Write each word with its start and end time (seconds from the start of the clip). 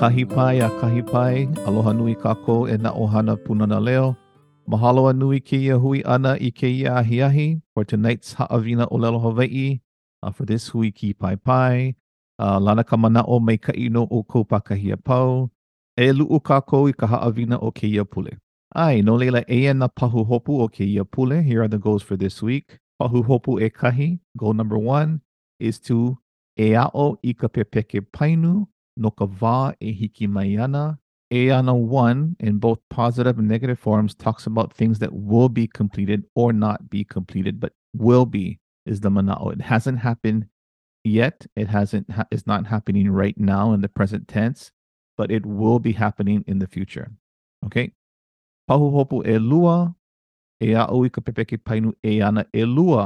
kahi 0.00 0.24
pai 0.24 0.60
a 0.64 0.68
kahi 0.80 1.02
pai, 1.12 1.44
aloha 1.68 1.92
nui 1.92 2.14
kako 2.14 2.54
e 2.74 2.76
na 2.84 2.90
ohana 2.92 3.36
punana 3.36 3.78
leo. 3.86 4.16
Mahalo 4.66 5.02
nui 5.14 5.40
ke 5.40 5.58
ia 5.60 5.76
hui 5.76 6.00
ana 6.14 6.32
i 6.40 6.50
ke 6.50 6.68
ia 6.72 6.94
ahi 7.00 7.60
for 7.74 7.84
tonight's 7.84 8.32
Ha'awina 8.32 8.88
Olelo 8.90 9.20
Hawaii, 9.20 9.82
uh, 10.22 10.30
for 10.30 10.46
this 10.46 10.68
hui 10.68 10.90
ki 10.90 11.12
pai 11.12 11.36
pai. 11.36 11.94
Uh, 12.38 12.58
lana 12.58 12.82
ka 12.82 12.96
mai 12.96 13.58
ka 13.58 13.72
ino 13.76 14.08
o 14.10 14.22
kou 14.22 14.42
pakahia 14.42 14.96
pau. 15.04 15.50
E 15.98 16.12
lu'u 16.12 16.40
kako 16.40 16.88
i 16.88 16.92
ka 16.92 17.06
ha'awina 17.06 17.58
o 17.60 17.70
ke 17.70 17.84
ia 17.84 18.04
pule. 18.06 18.38
Ai, 18.74 19.02
no 19.02 19.18
leila 19.18 19.44
e 19.50 19.70
na 19.74 19.88
pahu 19.88 20.24
hopu 20.24 20.62
o 20.62 20.68
ke 20.68 20.80
ia 20.80 21.04
pule. 21.04 21.42
Here 21.42 21.62
are 21.62 21.68
the 21.68 21.76
goals 21.76 22.02
for 22.02 22.16
this 22.16 22.40
week. 22.40 22.78
Pahu 22.98 23.22
hopu 23.26 23.60
e 23.60 23.68
kahi. 23.68 24.18
Goal 24.38 24.54
number 24.54 24.78
one 24.78 25.20
is 25.58 25.78
to 25.78 26.16
e 26.58 26.72
a'o 26.72 27.18
i 27.22 27.34
ka 27.34 27.48
pepeke 27.48 28.00
painu 28.00 28.66
no 29.00 29.10
ka 29.10 29.26
wā 29.26 29.74
e 29.80 29.92
hiki 29.92 30.28
mai 30.28 30.56
ana. 30.56 30.98
1 31.32 32.36
in 32.40 32.58
both 32.58 32.80
positive 32.90 33.38
and 33.38 33.48
negative 33.48 33.78
forms 33.78 34.14
talks 34.14 34.46
about 34.46 34.72
things 34.72 34.98
that 34.98 35.12
will 35.12 35.48
be 35.48 35.66
completed 35.66 36.24
or 36.34 36.52
not 36.52 36.90
be 36.90 37.04
completed, 37.04 37.60
but 37.60 37.72
will 37.96 38.26
be 38.26 38.58
is 38.84 39.00
the 39.00 39.10
mana'o. 39.10 39.52
It 39.52 39.60
hasn't 39.60 39.98
happened 39.98 40.46
yet. 41.04 41.46
It 41.54 41.68
hasn't 41.68 42.10
ha- 42.10 42.26
it's 42.30 42.46
not 42.46 42.66
happening 42.66 43.10
right 43.10 43.38
now 43.38 43.72
in 43.72 43.80
the 43.80 43.88
present 43.88 44.26
tense, 44.26 44.72
but 45.16 45.30
it 45.30 45.46
will 45.46 45.78
be 45.78 45.92
happening 45.92 46.44
in 46.46 46.58
the 46.58 46.66
future. 46.66 47.12
Okay. 47.64 47.92
Pahuhopu 48.68 49.26
e 49.26 49.38
lua, 49.38 49.94
e 50.62 50.74
a'oi 50.74 51.10
ka 51.10 51.20
pepeke 51.20 51.58
painu 51.58 51.92
e 52.04 52.20
ana 52.20 52.46
e. 52.52 52.64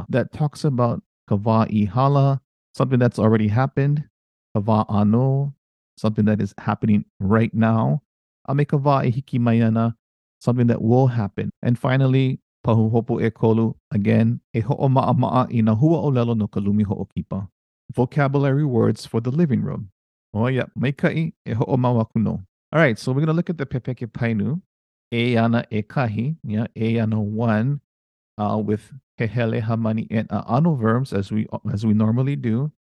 That 0.09 0.33
talks 0.33 0.65
about 0.65 1.03
kava 1.29 1.67
wā 1.67 1.83
i 1.83 1.87
hala, 1.87 2.41
something 2.75 2.99
that's 2.99 3.19
already 3.19 3.49
happened. 3.49 4.05
Ka 4.55 4.61
wā 4.61 4.85
ano, 4.89 5.55
something 5.97 6.25
that 6.25 6.41
is 6.41 6.55
happening 6.59 7.05
right 7.21 7.53
now. 7.55 8.03
Amekava 8.49 9.03
hiki 9.05 9.39
maiana, 9.39 9.95
something 10.41 10.67
that 10.67 10.83
will 10.83 11.07
happen. 11.07 11.51
And 11.63 11.79
finally, 11.79 12.41
pahuhopu 12.67 13.25
e 13.25 13.31
kolu, 13.31 13.75
again, 13.91 14.41
e 14.53 14.61
ho'oma'ama'a 14.61 15.55
i 15.55 15.61
na 15.61 15.75
hua 15.75 15.99
o 16.01 16.11
lelo 16.11 16.37
no 16.37 16.47
ka 16.47 16.61
lumi 16.61 16.85
ho'okipa. 16.85 17.49
Vocabulary 17.93 18.65
words 18.65 19.07
for 19.07 19.21
the 19.21 19.31
living 19.31 19.63
room. 19.63 19.91
Oh 20.33 20.47
yeah, 20.49 20.65
meikai 20.79 21.33
e. 21.47 21.55
All 21.55 22.81
right, 22.81 22.99
so 22.99 23.13
we're 23.13 23.21
going 23.21 23.27
to 23.29 23.33
look 23.33 23.51
at 23.51 23.59
the 23.59 23.67
pepeke 23.67 24.11
painu. 24.11 24.61
E 25.13 25.37
ana 25.37 25.65
e 25.71 25.83
kahi, 25.83 26.37
yeah, 26.43 26.67
e 26.77 26.99
ana 26.99 27.21
one, 27.21 27.81
uh, 28.37 28.59
with 28.59 28.93
hehele 29.21 29.63
hamani 29.63 30.09
and 30.11 30.27
uh, 30.31 30.43
ano 30.49 30.75
verbs 30.75 31.13
as 31.13 31.31
we 31.31 31.47
as 31.73 31.87
we 31.87 31.95
normally 31.95 32.37
do. 32.37 32.73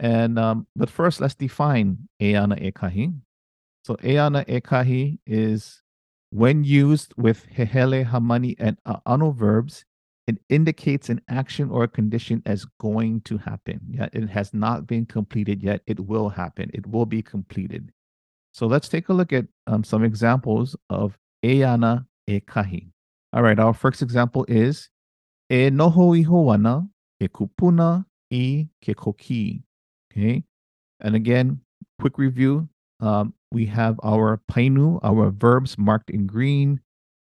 And 0.00 0.38
um, 0.38 0.66
but 0.76 0.90
first, 0.90 1.20
let's 1.20 1.34
define 1.34 2.08
eana 2.20 2.60
ekahi. 2.60 3.14
So 3.84 3.94
eana 3.96 4.44
ekahi 4.46 5.18
is 5.26 5.82
when 6.30 6.64
used 6.64 7.14
with 7.16 7.46
hehele, 7.48 8.06
hamani, 8.06 8.56
and 8.58 8.76
ano 9.06 9.30
verbs, 9.30 9.84
it 10.26 10.38
indicates 10.48 11.08
an 11.08 11.20
action 11.28 11.70
or 11.70 11.84
a 11.84 11.88
condition 11.88 12.42
as 12.46 12.66
going 12.80 13.20
to 13.22 13.38
happen. 13.38 13.80
It 14.12 14.28
has 14.28 14.52
not 14.52 14.86
been 14.86 15.06
completed 15.06 15.62
yet. 15.62 15.82
It 15.86 16.00
will 16.00 16.28
happen. 16.28 16.70
It 16.74 16.86
will 16.86 17.06
be 17.06 17.22
completed. 17.22 17.92
So 18.52 18.66
let's 18.66 18.88
take 18.88 19.08
a 19.08 19.12
look 19.12 19.32
at 19.32 19.46
um, 19.66 19.84
some 19.84 20.02
examples 20.02 20.74
of 20.90 21.16
eana 21.44 22.06
ekahi. 22.28 22.88
All 23.32 23.42
right, 23.42 23.58
our 23.58 23.74
first 23.74 24.02
example 24.02 24.44
is 24.48 24.88
e 25.50 25.70
noho 25.70 26.18
i 26.18 26.24
hoana 26.24 26.88
ke 27.20 27.30
kupuna 27.30 28.04
i 28.32 28.68
ke 28.82 28.96
koki. 28.96 29.62
Okay. 30.16 30.44
And 31.00 31.14
again, 31.14 31.60
quick 32.00 32.16
review. 32.18 32.68
Um, 33.00 33.34
we 33.52 33.66
have 33.66 34.00
our 34.02 34.40
painu, 34.50 34.98
our 35.02 35.30
verbs 35.30 35.76
marked 35.76 36.10
in 36.10 36.26
green, 36.26 36.80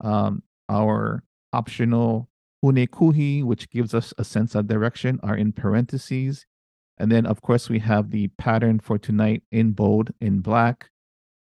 um, 0.02 0.44
our 0.70 1.24
optional 1.52 2.30
hunekuhi, 2.64 3.44
which 3.44 3.70
gives 3.70 3.94
us 3.94 4.14
a 4.18 4.24
sense 4.24 4.56
of 4.56 4.68
direction, 4.68 5.20
are 5.24 5.36
in 5.36 5.52
parentheses. 5.52 6.46
And 6.98 7.12
then, 7.12 7.26
of 7.26 7.42
course, 7.42 7.70
we 7.70 7.80
have 7.80 8.12
the 8.12 8.28
pattern 8.38 8.80
for 8.80 8.98
tonight 8.98 9.44
in 9.52 9.72
bold 9.72 10.12
in 10.22 10.40
black. 10.40 10.90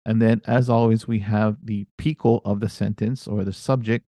And 0.05 0.21
then, 0.21 0.41
as 0.45 0.69
always, 0.69 1.07
we 1.07 1.19
have 1.19 1.57
the 1.63 1.87
piko 1.99 2.41
of 2.45 2.59
the 2.59 2.69
sentence 2.69 3.27
or 3.27 3.43
the 3.43 3.53
subject 3.53 4.05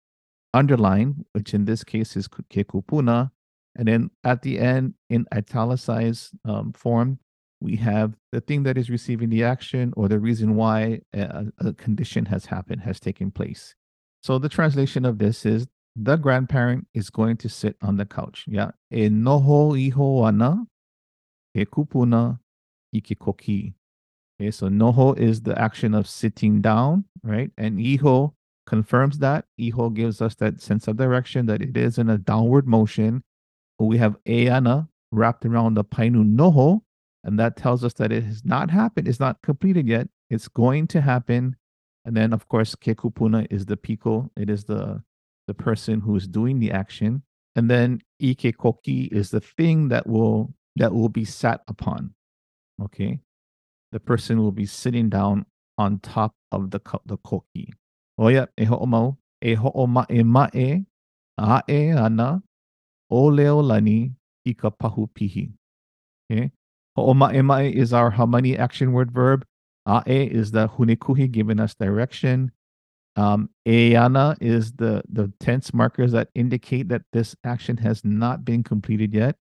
underlined, 0.54 1.26
which 1.32 1.53
in 1.53 1.66
this 1.66 1.84
case 1.84 2.16
is 2.16 2.28
kekupuna, 2.28 3.31
and 3.77 3.88
then 3.88 4.10
at 4.25 4.43
the 4.43 4.59
end, 4.59 4.94
in 5.09 5.27
italicized 5.34 6.31
um, 6.44 6.72
form, 6.72 7.19
we 7.60 7.77
have 7.77 8.15
the 8.33 8.41
thing 8.41 8.65
that 8.65 8.77
is 8.77 8.91
receiving 8.91 9.31
the 9.31 9.44
action 9.44 9.93
or 9.97 10.09
the 10.09 10.19
reason 10.19 10.56
why 10.56 11.00
a, 11.15 11.47
a 11.59 11.72
condition 11.72 12.27
has 12.27 12.47
happened, 12.47 12.82
has 12.82 12.99
taken 12.99 13.31
place. 13.31 13.75
So 14.22 14.38
the 14.38 14.49
translation 14.49 15.05
of 15.05 15.19
this 15.19 15.47
is 15.47 15.66
the 15.94 16.16
grandparent 16.16 16.87
is 16.93 17.09
going 17.11 17.37
to 17.38 17.49
sit 17.49 17.77
on 17.82 17.97
the 17.97 18.06
couch. 18.06 18.44
Yeah. 18.49 18.72
E 18.93 19.09
noho 19.09 19.78
iho 19.78 20.25
ana, 20.25 20.66
e 21.55 21.65
kupuna 21.65 22.41
ikikoki. 22.94 23.75
Okay, 24.41 24.50
so 24.50 24.69
noho 24.69 25.16
is 25.16 25.43
the 25.43 25.59
action 25.59 25.94
of 25.94 26.09
sitting 26.09 26.61
down, 26.61 27.05
right? 27.22 27.50
And 27.56 27.78
iho 27.78 28.34
confirms 28.66 29.19
that. 29.19 29.44
Iho 29.61 29.91
gives 29.91 30.21
us 30.21 30.34
that 30.37 30.61
sense 30.61 30.88
of 30.88 30.97
direction 30.97 31.47
that 31.47 31.62
it 31.62 31.77
is 31.77 31.99
in 31.99 32.11
a 32.11 32.19
downward 32.19 32.66
motion 32.66 33.22
we 33.87 33.98
have 33.98 34.16
Eana 34.26 34.88
wrapped 35.10 35.44
around 35.44 35.75
the 35.75 35.84
Painu 35.84 36.25
Noho, 36.25 36.81
and 37.25 37.38
that 37.38 37.56
tells 37.56 37.84
us 37.84 37.93
that 37.94 38.12
it 38.12 38.25
has 38.25 38.44
not 38.44 38.70
happened. 38.70 39.09
It's 39.09 39.20
not 39.20 39.43
completed 39.43 39.87
yet. 39.87 40.09
It's 40.31 40.48
going 40.48 40.87
to 40.88 41.00
happen. 41.00 41.56
And 42.04 42.16
then, 42.16 42.32
of 42.32 42.48
course, 42.48 42.75
Kekupuna 42.75 43.47
is 43.50 43.66
the 43.66 43.76
Piko. 43.76 44.28
It 44.37 44.50
is 44.50 44.65
the 44.65 45.03
the 45.48 45.54
person 45.54 46.00
who 46.00 46.16
is 46.16 46.28
doing 46.28 46.59
the 46.59 46.70
action. 46.72 47.22
And 47.56 47.70
then 47.70 48.00
Ike 48.22 48.56
Koki 48.56 49.04
is 49.12 49.31
the 49.31 49.41
thing 49.41 49.88
that 49.88 50.06
will 50.06 50.53
that 50.76 50.93
will 50.93 51.09
be 51.09 51.25
sat 51.25 51.60
upon. 51.69 52.14
Okay. 52.82 53.20
The 53.93 54.00
person 54.00 54.38
will 54.41 54.53
be 54.53 54.66
sitting 54.66 55.10
down 55.10 55.44
on 55.78 55.99
top 56.00 56.34
of 56.50 56.70
the 56.70 56.81
the 57.06 57.19
koki. 57.19 57.72
Oh 58.19 58.28
yeah, 58.28 58.47
e 58.59 58.64
ho'omau, 58.64 59.16
e 59.43 59.54
ho'oma 59.54 60.06
e 60.10 60.22
ma'e, 60.22 60.87
a 61.38 61.62
e 61.69 61.91
ana, 61.91 62.43
o 63.12 63.27
leo 63.27 63.61
lani 63.61 64.12
i 64.47 64.55
ka 64.55 64.71
pahu 64.71 65.06
pihi. 65.15 65.53
Okay. 66.31 66.50
Ho'oma'e 66.97 67.73
is 67.73 67.93
our 67.93 68.11
hamani 68.11 68.59
action 68.59 68.93
word 68.93 69.12
verb. 69.12 69.45
A'e 69.87 70.31
is 70.31 70.50
the 70.50 70.69
hunikuhi 70.69 71.31
giving 71.31 71.61
us 71.61 71.75
direction. 71.75 72.53
Um, 73.17 73.50
is 73.67 74.73
the, 74.73 75.03
the 75.12 75.31
tense 75.39 75.75
markers 75.75 76.12
that 76.12 76.28
indicate 76.34 76.89
that 76.89 77.03
this 77.12 77.37
action 77.45 77.77
has 77.78 78.05
not 78.05 78.45
been 78.45 78.62
completed 78.62 79.12
yet. 79.12 79.37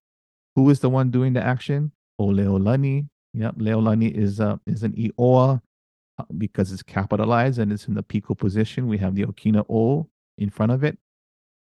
Who 0.56 0.68
is 0.68 0.80
the 0.80 0.90
one 0.90 1.10
doing 1.10 1.32
the 1.32 1.42
action? 1.42 1.92
O 2.18 2.26
leolani. 2.26 3.08
Yep, 3.34 3.56
leolani 3.56 4.12
is 4.12 4.40
uh, 4.40 4.56
is 4.66 4.82
an 4.82 4.92
ioa 4.92 5.62
uh, 6.18 6.24
because 6.36 6.70
it's 6.70 6.82
capitalized 6.82 7.58
and 7.58 7.72
it's 7.72 7.88
in 7.88 7.94
the 7.94 8.02
piko 8.02 8.36
position. 8.36 8.86
We 8.86 8.98
have 8.98 9.14
the 9.14 9.24
okina 9.24 9.64
o 9.70 10.08
in 10.36 10.50
front 10.50 10.72
of 10.72 10.84
it. 10.84 10.98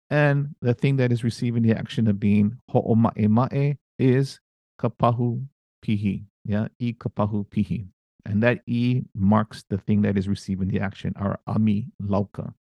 And 0.10 0.56
the 0.62 0.74
thing 0.74 0.98
that 0.98 1.12
is 1.12 1.24
receiving 1.24 1.62
the 1.62 1.74
action 1.74 2.08
of 2.08 2.20
being 2.20 2.58
ho'oma'e 2.72 3.78
is 4.00 4.40
kapahu 4.82 5.46
pihi. 5.86 6.26
Yeah, 6.46 6.68
i 6.82 6.96
kapahu 6.98 7.46
pihi. 7.48 7.88
And 8.26 8.44
that 8.44 8.62
e 8.68 9.04
marks 9.16 9.64
the 9.70 9.78
thing 9.78 10.02
that 10.02 10.18
is 10.18 10.28
receiving 10.28 10.68
the 10.68 10.80
action, 10.80 11.14
our 11.16 11.40
ami 11.48 11.88
lauka. 12.02 12.54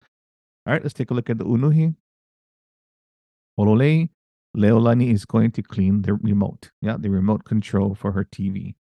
All 0.66 0.74
right, 0.74 0.84
let's 0.84 0.94
take 0.94 1.12
a 1.12 1.13
look 1.13 1.30
at 1.30 1.38
the 1.38 1.46
unuhi. 1.46 1.96
Ololei, 3.59 4.09
Leolani 4.55 5.11
is 5.11 5.26
going 5.26 5.52
to 5.52 5.64
clean 5.64 6.02
the 6.02 6.14
remote. 6.16 6.72
Yeah, 6.82 6.97
the 7.00 7.09
remote 7.09 7.46
control 7.46 7.96
for 7.96 8.11
her 8.11 8.23
TV. 8.23 8.76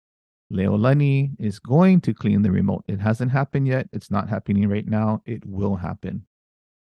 Leolani 0.53 1.31
is 1.39 1.59
going 1.59 2.01
to 2.01 2.13
clean 2.13 2.41
the 2.41 2.51
remote. 2.51 2.83
It 2.87 2.99
hasn't 2.99 3.31
happened 3.31 3.67
yet. 3.67 3.89
It's 3.91 4.11
not 4.11 4.29
happening 4.29 4.69
right 4.69 4.87
now. 4.87 5.21
It 5.25 5.45
will 5.45 5.75
happen. 5.75 6.26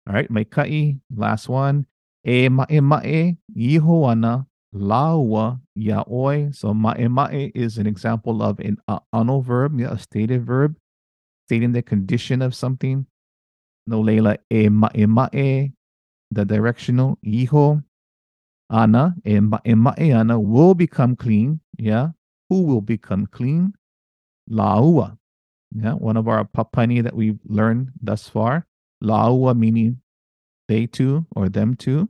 All 0.10 0.16
right, 0.16 0.32
may 0.32 0.44
kai, 0.44 0.98
last 1.16 1.48
one. 1.50 1.86
E 2.26 2.50
ma'e 2.50 2.82
ma'e, 2.82 3.38
yihoana, 3.56 4.48
laua, 4.74 5.62
yaoi. 5.78 6.56
So 6.56 6.74
ma'e 6.74 7.06
ma'e 7.08 7.52
is 7.54 7.78
an 7.78 7.86
example 7.86 8.42
of 8.42 8.60
an 8.60 8.78
ano 9.14 9.40
verb, 9.42 9.80
a 9.80 10.00
stated 10.00 10.44
verb, 10.44 10.76
stating 11.46 11.74
the 11.74 11.84
condition 11.84 12.42
of 12.42 12.56
something. 12.56 13.06
No 13.86 14.02
leila 14.02 14.38
e 14.50 14.68
ma'e 14.68 15.06
ma'e, 15.06 15.74
the 16.32 16.44
directional, 16.44 17.20
yiho, 17.24 17.84
ana, 18.72 19.16
e 19.24 19.38
ma'e 19.38 19.76
ma'e 19.76 20.16
ana 20.16 20.40
will 20.40 20.74
become 20.74 21.16
clean. 21.16 21.60
Yeah, 21.78 22.10
who 22.50 22.64
will 22.64 22.82
become 22.82 23.28
clean? 23.28 23.74
Laua. 24.50 25.20
Yeah, 25.72 25.94
one 25.94 26.18
of 26.18 26.28
our 26.28 26.46
papani 26.46 27.04
that 27.04 27.16
we've 27.16 27.40
learned 27.46 27.92
thus 28.02 28.28
far. 28.28 28.66
La'ua 29.04 29.56
meaning 29.58 30.02
they 30.68 30.86
too 30.86 31.26
or 31.36 31.50
them 31.50 31.76
too. 31.76 32.10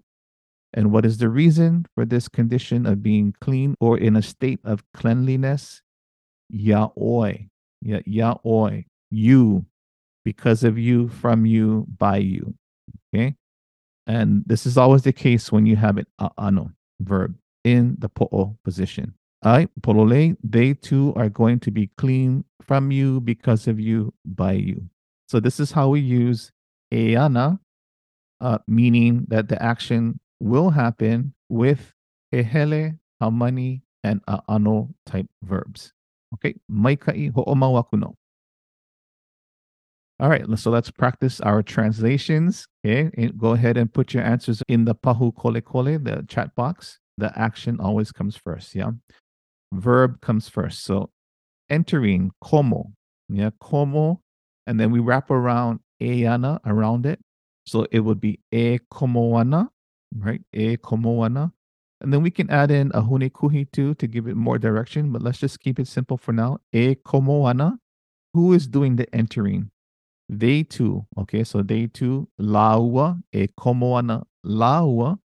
And 0.74 0.92
what 0.92 1.06
is 1.06 1.18
the 1.18 1.30
reason 1.30 1.86
for 1.96 2.06
this 2.06 2.28
condition 2.28 2.86
of 2.86 3.02
being 3.02 3.34
clean 3.42 3.76
or 3.80 3.98
in 3.98 4.16
a 4.16 4.22
state 4.22 4.60
of 4.64 4.84
cleanliness? 4.94 5.82
Ya'oi. 6.54 7.50
Ya, 7.82 8.00
ya'oi. 8.08 8.86
you, 9.12 9.66
because 10.24 10.64
of 10.64 10.78
you, 10.78 11.08
from 11.08 11.46
you, 11.46 11.86
by 11.98 12.18
you. 12.18 12.54
Okay. 13.14 13.36
And 14.08 14.44
this 14.46 14.66
is 14.66 14.78
always 14.78 15.04
the 15.04 15.14
case 15.14 15.52
when 15.52 15.66
you 15.66 15.76
have 15.76 15.98
an 15.98 16.06
ano 16.38 16.72
verb 17.00 17.36
in 17.64 17.96
the 18.00 18.10
po'o 18.10 18.58
position. 18.64 19.14
I, 19.44 19.70
polole, 19.82 20.36
they 20.44 20.74
too 20.74 21.14
are 21.16 21.30
going 21.30 21.60
to 21.62 21.72
be 21.72 21.90
clean 21.98 22.44
from 22.62 22.92
you, 22.92 23.22
because 23.22 23.68
of 23.68 23.80
you, 23.80 24.14
by 24.26 24.54
you. 24.54 24.90
So 25.28 25.40
this 25.40 25.60
is 25.60 25.72
how 25.72 25.90
we 25.90 26.02
use 26.02 26.52
eana, 26.94 27.60
uh, 28.42 28.58
meaning 28.68 29.26
that 29.28 29.48
the 29.48 29.62
action 29.62 30.20
will 30.40 30.70
happen 30.70 31.34
with 31.50 31.94
ehele, 32.34 32.98
hamani, 33.22 33.82
and 34.04 34.22
ano 34.48 34.90
type 35.06 35.28
verbs. 35.44 35.92
Okay, 36.36 36.56
maikai 36.72 37.32
ho'omawakuno. 37.34 38.14
All 40.22 40.30
right, 40.30 40.44
so 40.58 40.70
let's 40.70 40.92
practice 40.92 41.40
our 41.42 41.64
translations. 41.64 42.68
Okay, 42.86 43.10
go 43.38 43.54
ahead 43.54 43.78
and 43.78 43.92
put 43.92 44.14
your 44.14 44.24
answers 44.24 44.62
in 44.68 44.86
the 44.86 44.94
pahu 44.94 45.34
kole 45.34 45.62
kole, 45.62 46.04
the 46.04 46.26
chat 46.28 46.54
box. 46.56 47.00
The 47.18 47.32
action 47.38 47.80
always 47.80 48.12
comes 48.12 48.36
first. 48.36 48.76
Yeah, 48.76 48.92
verb 49.74 50.22
comes 50.22 50.50
first. 50.50 50.84
So 50.84 51.10
entering 51.70 52.32
como, 52.42 52.92
yeah, 53.30 53.52
como, 53.62 54.22
and 54.68 54.80
then 54.80 54.92
we 54.92 55.00
wrap 55.00 55.32
around 55.32 55.80
eana 56.02 56.60
around 56.66 57.06
it. 57.06 57.20
So 57.66 57.86
it 57.92 58.00
would 58.00 58.20
be 58.20 58.40
e 58.52 58.80
komoana, 58.92 59.70
right? 60.18 60.42
E 60.54 60.78
komoana. 60.78 61.52
And 62.02 62.14
then 62.14 62.22
we 62.22 62.32
can 62.32 62.50
add 62.50 62.72
in 62.72 62.92
a 62.94 63.02
hune 63.02 63.30
kuhi 63.30 63.72
too 63.72 63.94
to 63.96 64.08
give 64.08 64.28
it 64.28 64.36
more 64.36 64.58
direction, 64.58 65.12
but 65.12 65.22
let's 65.22 65.38
just 65.38 65.60
keep 65.60 65.80
it 65.80 65.88
simple 65.88 66.18
for 66.18 66.32
now. 66.32 66.60
E 66.74 66.96
komoana. 66.96 67.78
Who 68.34 68.54
is 68.54 68.68
doing 68.68 68.96
the 68.96 69.14
entering? 69.14 69.72
They 70.30 70.64
too. 70.64 71.08
Okay, 71.18 71.44
so 71.44 71.64
they 71.64 71.88
too. 71.88 72.30
Laua, 72.40 73.22
e 73.34 73.48
komoana, 73.60 74.24
laua. 74.46 75.20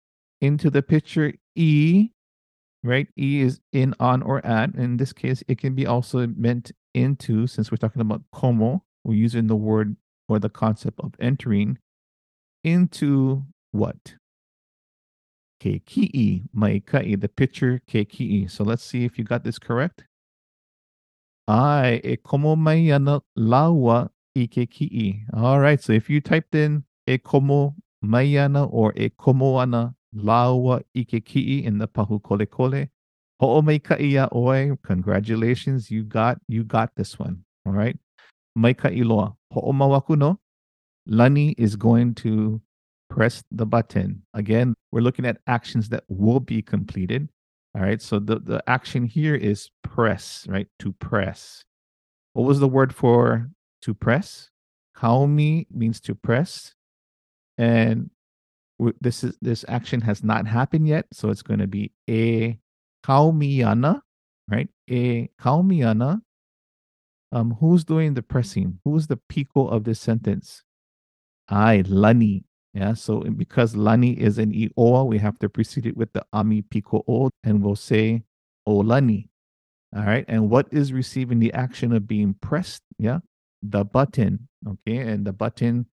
Into 0.42 0.70
the 0.70 0.82
picture, 0.82 1.34
e, 1.54 2.10
right? 2.82 3.08
E 3.18 3.40
is 3.40 3.60
in, 3.72 3.94
on, 4.00 4.22
or 4.22 4.44
at. 4.46 4.74
In 4.74 4.96
this 4.96 5.12
case, 5.12 5.42
it 5.48 5.58
can 5.58 5.74
be 5.74 5.86
also 5.86 6.26
meant 6.28 6.72
into, 6.94 7.46
since 7.46 7.70
we're 7.70 7.76
talking 7.76 8.00
about 8.00 8.22
como, 8.32 8.82
we're 9.04 9.14
using 9.14 9.46
the 9.46 9.56
word 9.56 9.96
or 10.30 10.38
the 10.38 10.48
concept 10.48 11.00
of 11.00 11.14
entering 11.18 11.78
into 12.62 13.42
what? 13.72 14.14
Keki'i, 15.60 16.44
maikai, 16.56 17.20
the 17.20 17.28
picture 17.28 17.82
keki'i. 17.90 18.48
So 18.50 18.64
let's 18.64 18.84
see 18.84 19.04
if 19.04 19.18
you 19.18 19.24
got 19.24 19.44
this 19.44 19.58
correct. 19.58 20.04
Ai, 21.48 22.00
e 22.04 22.16
como 22.16 22.54
maiana 22.54 23.20
laua 23.36 24.10
ikeki'i. 24.36 25.24
All 25.34 25.58
right, 25.58 25.82
so 25.82 25.92
if 25.92 26.08
you 26.08 26.20
typed 26.20 26.54
in 26.54 26.84
e 27.06 27.18
como 27.18 27.74
maiana 28.04 28.72
or 28.72 28.92
e 28.96 29.10
como 29.10 29.56
ana 29.56 29.94
laua 30.14 30.82
ikeki'i 30.96 31.64
in 31.64 31.78
the 31.78 31.88
pahu 31.88 32.22
kole 32.22 32.46
kole, 32.46 32.88
ho'o 33.40 33.62
maika'i 33.62 34.28
oe, 34.32 34.76
congratulations, 34.84 35.90
you 35.90 36.04
got 36.04 36.38
you 36.46 36.62
got 36.62 36.94
this 36.94 37.18
one. 37.18 37.44
All 37.66 37.72
right. 37.72 37.98
Maika'i 38.58 39.04
loa, 39.04 39.34
ho'o 39.52 39.72
mawaku 39.72 40.16
no, 40.16 40.38
Lani 41.06 41.54
is 41.58 41.76
going 41.76 42.14
to 42.16 42.60
press 43.08 43.42
the 43.50 43.66
button. 43.66 44.22
Again, 44.34 44.74
we're 44.92 45.00
looking 45.00 45.26
at 45.26 45.38
actions 45.46 45.88
that 45.90 46.04
will 46.08 46.40
be 46.40 46.62
completed. 46.62 47.28
All 47.74 47.82
right. 47.82 48.00
So 48.00 48.18
the, 48.18 48.40
the 48.40 48.62
action 48.66 49.04
here 49.04 49.34
is 49.34 49.70
press, 49.82 50.46
right? 50.48 50.66
To 50.80 50.92
press. 50.92 51.64
What 52.32 52.44
was 52.44 52.60
the 52.60 52.68
word 52.68 52.94
for 52.94 53.50
to 53.82 53.94
press? 53.94 54.50
Kaumi 54.96 55.66
means 55.70 56.00
to 56.00 56.14
press. 56.14 56.74
And 57.58 58.10
this 59.00 59.22
is 59.22 59.36
this 59.42 59.64
action 59.68 60.00
has 60.00 60.24
not 60.24 60.46
happened 60.46 60.88
yet. 60.88 61.06
So 61.12 61.30
it's 61.30 61.42
going 61.42 61.60
to 61.60 61.66
be 61.66 61.92
a 62.08 62.58
kaumiana, 63.04 64.00
right? 64.48 64.68
A 64.90 65.28
kaumiana. 65.40 66.20
Um, 67.32 67.56
who's 67.60 67.84
doing 67.84 68.14
the 68.14 68.22
pressing? 68.22 68.80
Who's 68.84 69.06
the 69.06 69.18
pico 69.28 69.66
of 69.66 69.84
this 69.84 70.00
sentence? 70.00 70.64
I, 71.48 71.82
Lani. 71.86 72.44
Yeah, 72.72 72.94
so 72.94 73.20
because 73.20 73.74
Lani 73.74 74.12
is 74.12 74.38
an 74.38 74.52
Ioa, 74.52 75.04
we 75.06 75.18
have 75.18 75.38
to 75.40 75.48
precede 75.48 75.86
it 75.86 75.96
with 75.96 76.12
the 76.12 76.24
Ami 76.32 76.62
Pico 76.62 77.02
O, 77.08 77.30
and 77.42 77.62
we'll 77.62 77.74
say 77.74 78.22
Olani. 78.68 79.28
All 79.94 80.04
right, 80.04 80.24
and 80.28 80.48
what 80.48 80.68
is 80.70 80.92
receiving 80.92 81.40
the 81.40 81.52
action 81.52 81.92
of 81.92 82.06
being 82.06 82.34
pressed? 82.34 82.82
Yeah, 82.98 83.18
the 83.62 83.84
button. 83.84 84.48
Okay, 84.66 84.98
and 84.98 85.26
the 85.26 85.32
button, 85.32 85.86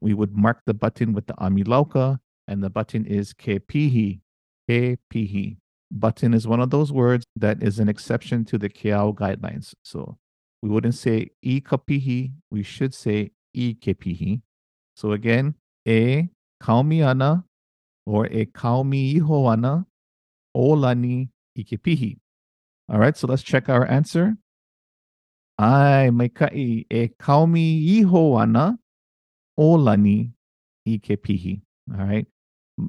we 0.00 0.14
would 0.14 0.34
mark 0.34 0.62
the 0.64 0.72
button 0.72 1.12
with 1.12 1.26
the 1.26 1.38
Ami 1.38 1.64
Lauka, 1.64 2.18
and 2.48 2.62
the 2.62 2.70
button 2.70 3.04
is 3.04 3.34
Kepihi. 3.34 4.20
Kepihi. 4.68 5.58
Button 5.90 6.32
is 6.32 6.48
one 6.48 6.60
of 6.60 6.70
those 6.70 6.90
words 6.90 7.26
that 7.36 7.62
is 7.62 7.78
an 7.78 7.90
exception 7.90 8.46
to 8.46 8.56
the 8.56 8.70
Keao 8.70 9.14
guidelines. 9.14 9.74
So 9.82 10.16
we 10.62 10.68
wouldn't 10.70 10.94
say 10.94 11.30
I 11.44 11.60
kapihi, 11.60 12.32
we 12.50 12.62
should 12.62 12.94
say 12.94 13.32
I 13.54 13.76
kepihi. 13.80 14.40
So 14.94 15.12
again, 15.12 15.54
e 15.84 16.28
kaumiana 16.62 17.44
or 18.06 18.26
e 18.26 18.46
kaumi 18.46 19.14
ihoana 19.16 19.84
olani 20.56 21.28
ikepihi. 21.58 22.18
All 22.88 22.98
right, 22.98 23.16
so 23.16 23.26
let's 23.26 23.42
check 23.42 23.68
our 23.68 23.86
answer. 23.86 24.36
Ai 25.58 26.10
maikai 26.10 26.86
e 26.88 27.08
kaumi 27.18 28.00
ihoana 28.00 28.78
olani 29.58 30.30
ikepihi. 30.86 31.60
All 31.98 32.06
right. 32.06 32.26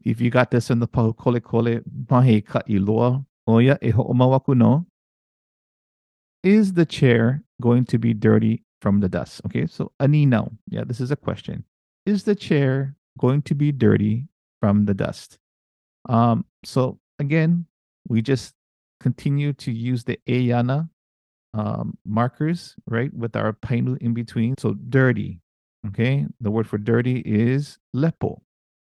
If 0.05 0.21
you 0.21 0.29
got 0.29 0.51
this 0.51 0.69
in 0.69 0.79
the 0.79 0.87
kole 0.87 1.41
kole 1.41 1.81
mahe 2.09 2.41
ka 2.45 2.61
iloa 2.69 3.25
oya 3.47 3.77
e 3.81 3.91
ho'omawaku 3.91 4.55
no. 4.55 4.85
Is 6.43 6.73
the 6.73 6.85
chair 6.85 7.43
going 7.61 7.85
to 7.85 7.97
be 7.97 8.13
dirty 8.13 8.63
from 8.81 8.99
the 8.99 9.09
dust? 9.09 9.41
Okay, 9.45 9.65
so 9.65 9.91
ani 9.99 10.25
now. 10.25 10.51
Yeah, 10.69 10.83
this 10.85 10.99
is 10.99 11.11
a 11.11 11.15
question 11.15 11.63
is 12.05 12.23
the 12.23 12.35
chair 12.35 12.95
going 13.17 13.41
to 13.43 13.55
be 13.55 13.71
dirty 13.71 14.27
from 14.61 14.85
the 14.85 14.93
dust? 14.93 15.37
Um, 16.09 16.45
so 16.63 16.99
again, 17.19 17.65
we 18.07 18.21
just 18.21 18.53
continue 18.99 19.53
to 19.53 19.71
use 19.71 20.03
the 20.03 20.19
Ayana 20.27 20.89
um, 21.53 21.97
markers, 22.05 22.75
right, 22.87 23.13
with 23.13 23.35
our 23.35 23.53
painu 23.53 23.97
in 24.01 24.13
between. 24.13 24.55
So 24.57 24.73
dirty, 24.89 25.39
okay? 25.87 26.25
The 26.41 26.51
word 26.51 26.67
for 26.67 26.77
dirty 26.77 27.19
is 27.19 27.77
lepo, 27.95 28.41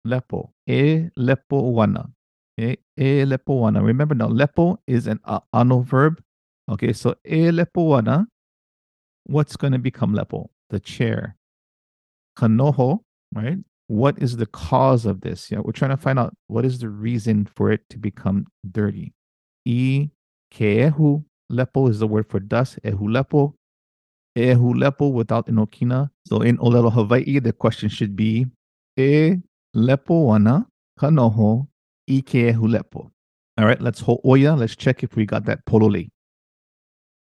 lepo, 0.06 0.52
e 0.68 1.10
lepo 1.18 1.74
wana, 1.74 2.12
e, 2.60 2.78
e 2.98 3.24
lepo 3.24 3.62
wana. 3.62 3.84
Remember 3.84 4.16
now, 4.16 4.28
lepo 4.28 4.78
is 4.86 5.08
an 5.08 5.20
ano 5.54 5.80
verb. 5.82 6.22
Okay, 6.70 6.94
so 6.94 7.16
e 7.26 7.50
lepo 7.50 7.88
wana, 7.88 8.26
what's 9.26 9.56
going 9.56 9.74
to 9.74 9.80
become 9.80 10.14
lepo? 10.14 10.48
The 10.70 10.80
chair. 10.80 11.36
Kanoho 12.38 13.00
right? 13.34 13.58
What 13.88 14.22
is 14.22 14.38
the 14.38 14.46
cause 14.48 15.06
of 15.06 15.22
this? 15.22 15.50
Yeah, 15.50 15.60
we're 15.60 15.72
trying 15.72 15.92
to 15.92 15.98
find 15.98 16.20
out 16.20 16.34
what 16.48 16.66
is 16.66 16.80
the 16.80 16.90
reason 16.90 17.48
for 17.56 17.72
it 17.72 17.82
to 17.90 17.98
become 17.98 18.46
dirty. 18.70 19.14
E 19.66 20.10
keehu 20.54 21.24
lepo 21.52 21.90
is 21.90 22.00
the 22.00 22.08
word 22.08 22.30
for 22.30 22.40
dust. 22.40 22.80
Ehu 22.84 23.08
lepo. 23.08 23.54
Ehu 24.38 24.74
lepo 24.76 25.12
without 25.12 25.48
inokina. 25.48 26.10
So 26.28 26.42
in 26.42 26.58
Olelo 26.58 26.92
Hawaii, 26.92 27.40
the 27.40 27.54
question 27.54 27.90
should 27.90 28.16
be 28.16 28.48
E 28.98 29.38
lepo 29.76 30.26
wana 30.28 30.66
kanoho 31.00 31.68
i 32.08 32.22
keehu 32.22 32.68
lepo. 32.68 33.10
All 33.58 33.66
right, 33.66 33.82
let's 33.82 34.02
hold 34.02 34.22
oh 34.24 34.32
oya. 34.32 34.54
Let's 34.56 34.76
check 34.76 35.04
if 35.04 35.16
we 35.16 35.26
got 35.26 35.46
that 35.46 35.66
polole. 35.66 36.08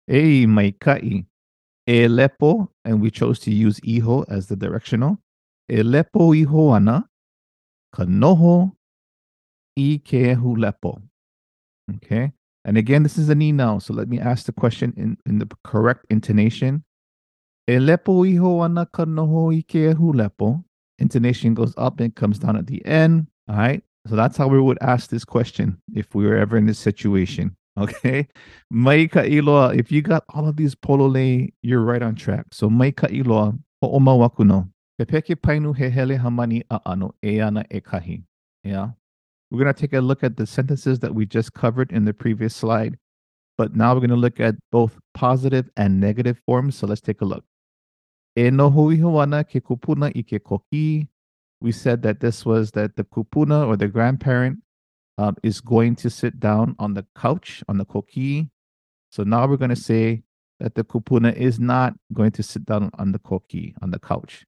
E 0.08 0.46
maikai. 0.46 1.26
E 1.86 2.06
lepo, 2.06 2.68
and 2.84 3.00
we 3.00 3.10
chose 3.10 3.38
to 3.40 3.50
use 3.50 3.80
iho 3.84 4.22
as 4.28 4.46
the 4.46 4.56
directional. 4.56 5.18
Elepo 5.70 6.34
iho 6.36 6.74
ana, 6.74 7.08
kanoho 7.94 8.72
i 9.76 9.98
kehu 10.04 10.56
lepo. 10.56 11.00
Okay. 11.96 12.32
And 12.64 12.76
again, 12.76 13.02
this 13.02 13.16
is 13.16 13.28
an 13.28 13.40
e 13.40 13.52
now. 13.52 13.78
So 13.78 13.94
let 13.94 14.08
me 14.08 14.18
ask 14.18 14.46
the 14.46 14.52
question 14.52 14.92
in, 14.96 15.16
in 15.24 15.38
the 15.38 15.48
correct 15.64 16.06
intonation. 16.10 16.84
Elepo 17.68 18.26
iho 18.26 18.60
ana 18.60 18.86
kanoho 18.86 19.54
i 19.54 19.62
kehu 19.62 20.12
lepo. 20.14 20.64
Intonation 20.98 21.54
goes 21.54 21.74
up 21.76 22.00
and 22.00 22.14
comes 22.14 22.38
down 22.38 22.56
at 22.56 22.66
the 22.66 22.84
end. 22.84 23.28
All 23.48 23.56
right. 23.56 23.82
So 24.06 24.16
that's 24.16 24.36
how 24.36 24.48
we 24.48 24.60
would 24.60 24.78
ask 24.80 25.10
this 25.10 25.24
question 25.24 25.80
if 25.94 26.14
we 26.14 26.26
were 26.26 26.36
ever 26.36 26.56
in 26.56 26.66
this 26.66 26.78
situation. 26.78 27.56
Okay. 27.78 28.26
Maika 28.72 29.24
iloa. 29.24 29.78
If 29.78 29.92
you 29.92 30.02
got 30.02 30.24
all 30.34 30.48
of 30.48 30.56
these 30.56 30.74
polole, 30.74 31.48
you're 31.62 31.82
right 31.82 32.02
on 32.02 32.14
track. 32.14 32.46
So 32.52 32.68
maika 32.68 33.08
iloa. 33.10 33.58
Ho'oma 33.82 34.16
wakuno. 34.18 34.68
Pepeke 35.00 35.36
painu 35.36 35.76
he 35.76 35.88
hele 35.88 36.18
hamani 36.18 36.62
a'ano 36.70 37.12
eana 37.22 37.64
ekahi. 37.68 38.24
Yeah. 38.64 38.90
We're 39.50 39.62
going 39.62 39.72
to 39.72 39.80
take 39.80 39.92
a 39.94 40.00
look 40.00 40.24
at 40.24 40.36
the 40.36 40.46
sentences 40.46 40.98
that 40.98 41.14
we 41.14 41.24
just 41.24 41.54
covered 41.54 41.92
in 41.92 42.04
the 42.04 42.12
previous 42.12 42.54
slide. 42.54 42.98
But 43.56 43.74
now 43.74 43.94
we're 43.94 44.00
going 44.00 44.10
to 44.10 44.16
look 44.16 44.40
at 44.40 44.56
both 44.70 44.98
positive 45.14 45.70
and 45.76 46.00
negative 46.00 46.40
forms. 46.44 46.76
So 46.76 46.86
let's 46.86 47.00
take 47.00 47.20
a 47.20 47.24
look. 47.24 47.44
E 48.36 48.46
ana 48.46 49.44
ke 49.44 49.62
kupuna 49.62 50.12
i 50.14 50.22
ke 50.22 50.42
koki. 50.42 51.08
We 51.60 51.72
said 51.72 52.02
that 52.02 52.20
this 52.20 52.44
was 52.46 52.70
that 52.72 52.94
the 52.96 53.04
kupuna 53.04 53.66
or 53.66 53.76
the 53.76 53.88
grandparent 53.88 54.58
um, 55.18 55.36
is 55.42 55.60
going 55.60 55.96
to 55.96 56.08
sit 56.08 56.38
down 56.40 56.76
on 56.78 56.94
the 56.94 57.04
couch, 57.14 57.62
on 57.68 57.76
the 57.76 57.84
koki. 57.84 58.48
So 59.10 59.24
now 59.24 59.46
we're 59.46 59.56
going 59.56 59.70
to 59.70 59.76
say 59.76 60.22
that 60.60 60.74
the 60.74 60.84
kupuna 60.84 61.34
is 61.34 61.58
not 61.58 61.94
going 62.12 62.30
to 62.32 62.42
sit 62.42 62.64
down 62.64 62.90
on 62.98 63.12
the 63.12 63.18
koki, 63.18 63.74
on 63.82 63.90
the 63.90 63.98
couch. 63.98 64.46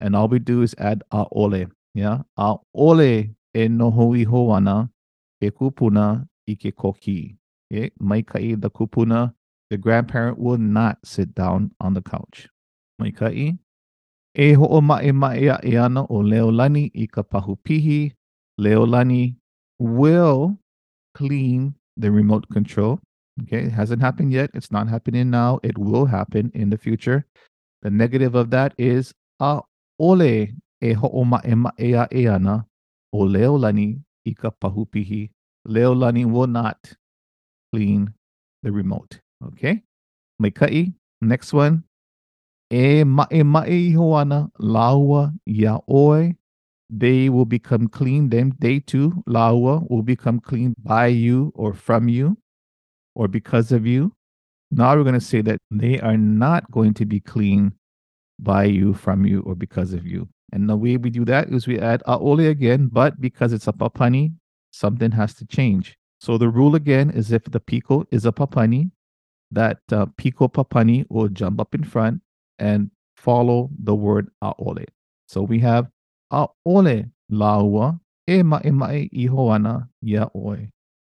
And 0.00 0.14
all 0.14 0.28
we 0.28 0.38
do 0.38 0.62
is 0.62 0.74
add 0.78 1.02
a 1.10 1.24
ole. 1.32 1.66
Yeah. 1.94 2.18
A 2.36 2.56
ole 2.74 3.30
e 3.54 3.68
noho 3.68 4.16
iho 4.16 4.52
ana 4.52 4.90
ke 5.42 5.50
kupuna 5.50 6.28
ike 6.46 6.70
ke 6.70 6.76
koki. 6.76 7.38
Okay. 7.72 7.90
Maikai, 8.00 8.60
the 8.60 8.70
kupuna, 8.70 9.34
the 9.70 9.76
grandparent 9.76 10.38
will 10.38 10.58
not 10.58 10.98
sit 11.04 11.34
down 11.34 11.72
on 11.80 11.94
the 11.94 12.02
couch. 12.02 12.48
Maikai. 13.00 13.58
E 14.34 14.52
ho'o 14.52 14.80
ma'e 14.80 15.10
ma'e 15.12 15.48
a 15.54 15.60
e 15.66 15.76
ana 15.76 16.04
o 16.04 16.22
Leolani 16.22 16.90
i 16.94 17.06
ka 17.06 17.22
pahupihi. 17.22 18.12
Leolani 18.60 19.36
will 19.78 20.58
clean 21.14 21.74
the 21.96 22.10
remote 22.10 22.48
control. 22.50 23.00
Okay, 23.42 23.64
it 23.64 23.72
hasn't 23.72 24.02
happened 24.02 24.32
yet. 24.32 24.50
It's 24.54 24.72
not 24.72 24.88
happening 24.88 25.30
now. 25.30 25.60
It 25.62 25.78
will 25.78 26.06
happen 26.06 26.50
in 26.54 26.70
the 26.70 26.78
future. 26.78 27.26
The 27.82 27.90
negative 27.90 28.34
of 28.34 28.50
that 28.50 28.74
is 28.78 29.14
a 29.38 29.60
ole 29.98 30.48
e 30.80 30.92
ho'o 30.92 31.24
ma'e 31.24 31.54
ma'e 31.54 31.94
a 31.94 32.08
e 32.12 32.26
ana 32.26 32.66
o 33.12 33.18
Leolani 33.18 34.00
i 34.26 34.34
ka 34.34 34.50
pahupihi. 34.50 35.30
Leolani 35.66 36.24
will 36.26 36.46
not 36.46 36.94
clean 37.72 38.12
the 38.62 38.72
remote. 38.72 39.20
Okay, 39.44 39.82
Maikai. 40.42 40.94
Next 41.20 41.52
one. 41.52 41.84
E 42.70 43.04
ma'e 43.04 43.42
ma'e 43.42 43.90
iho 43.90 44.14
ana 44.14 44.50
laua 44.58 45.32
ia 45.46 45.78
oe 45.88 46.34
they 46.90 47.28
will 47.28 47.44
become 47.44 47.88
clean. 47.88 48.30
Then 48.30 48.54
they 48.58 48.80
too, 48.80 49.22
laua, 49.28 49.88
will 49.90 50.02
become 50.02 50.40
clean 50.40 50.74
by 50.82 51.06
you 51.08 51.52
or 51.54 51.74
from 51.74 52.08
you 52.08 52.38
or 53.14 53.28
because 53.28 53.72
of 53.72 53.86
you. 53.86 54.12
Now 54.70 54.96
we're 54.96 55.02
going 55.02 55.14
to 55.14 55.20
say 55.20 55.40
that 55.42 55.58
they 55.70 55.98
are 56.00 56.16
not 56.16 56.70
going 56.70 56.94
to 56.94 57.06
be 57.06 57.20
clean 57.20 57.72
by 58.38 58.64
you, 58.64 58.94
from 58.94 59.24
you, 59.24 59.40
or 59.40 59.54
because 59.54 59.92
of 59.92 60.06
you. 60.06 60.28
And 60.52 60.68
the 60.68 60.76
way 60.76 60.96
we 60.96 61.10
do 61.10 61.24
that 61.24 61.48
is 61.48 61.66
we 61.66 61.78
add 61.78 62.02
aole 62.06 62.48
again, 62.48 62.88
but 62.90 63.20
because 63.20 63.52
it's 63.52 63.66
a 63.66 63.72
papani, 63.72 64.34
something 64.70 65.10
has 65.10 65.34
to 65.34 65.46
change. 65.46 65.96
So 66.20 66.38
the 66.38 66.48
rule 66.48 66.74
again 66.74 67.10
is 67.10 67.32
if 67.32 67.44
the 67.44 67.60
piko 67.60 68.06
is 68.10 68.26
a 68.26 68.32
papani, 68.32 68.90
that 69.50 69.78
uh, 69.90 70.06
piko 70.18 70.52
papani 70.52 71.06
will 71.08 71.28
jump 71.28 71.60
up 71.60 71.74
in 71.74 71.84
front 71.84 72.20
and 72.58 72.90
follow 73.16 73.70
the 73.82 73.94
word 73.94 74.28
aole. 74.42 74.84
So 75.26 75.42
we 75.42 75.58
have 75.60 75.88
laua 76.32 77.98
e. 78.28 78.42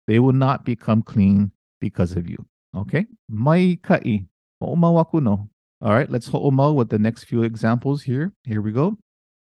They 0.07 0.19
will 0.21 0.33
not 0.33 0.65
become 0.65 1.03
clean 1.03 1.51
because 1.81 2.13
of 2.13 2.29
you. 2.29 2.47
Okay? 2.77 3.07
Mai 3.29 3.79
kai. 3.83 4.27
Ho'omawaku 4.63 5.23
no. 5.23 5.49
All 5.83 5.93
right, 5.93 6.09
let's 6.11 6.29
ho'oma 6.29 6.73
with 6.73 6.89
the 6.89 6.99
next 6.99 7.25
few 7.25 7.43
examples 7.43 8.03
here. 8.03 8.33
Here 8.45 8.63
we 8.63 8.73
go. 8.73 8.97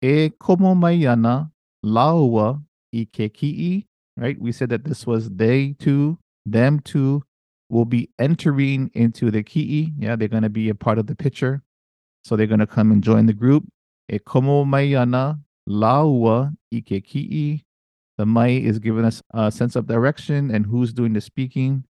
E 0.01 0.29
komo 0.29 0.75
mai 0.75 1.05
ana 1.05 1.51
laua 1.83 2.61
i 2.93 3.05
ke 3.05 3.31
ki'i. 3.33 3.85
Right? 4.17 4.39
We 4.39 4.51
said 4.51 4.69
that 4.69 4.83
this 4.83 5.07
was 5.07 5.29
they 5.29 5.73
too, 5.79 6.17
them 6.45 6.81
too 6.81 7.23
will 7.69 7.85
be 7.85 8.09
entering 8.19 8.91
into 8.93 9.31
the 9.31 9.43
ki'i. 9.43 9.93
Yeah, 9.97 10.15
they're 10.15 10.27
going 10.27 10.43
to 10.43 10.49
be 10.49 10.69
a 10.69 10.75
part 10.75 10.99
of 10.99 11.07
the 11.07 11.15
picture. 11.15 11.63
So 12.23 12.35
they're 12.35 12.47
going 12.47 12.59
to 12.59 12.67
come 12.67 12.91
and 12.91 13.03
join 13.03 13.25
the 13.25 13.33
group. 13.33 13.65
E 14.11 14.19
komo 14.19 14.65
mai 14.65 14.93
ana 14.95 15.39
Laua 15.67 16.55
Ike 16.73 17.63
The 18.17 18.25
Mai 18.25 18.49
is 18.49 18.79
giving 18.79 19.05
us 19.05 19.23
a 19.31 19.51
sense 19.51 19.75
of 19.75 19.87
direction 19.87 20.51
and 20.51 20.65
who's 20.65 20.91
doing 20.91 21.13
the 21.13 21.21
speaking. 21.21 21.85